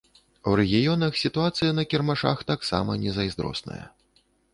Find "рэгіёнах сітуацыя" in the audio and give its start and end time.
0.59-1.75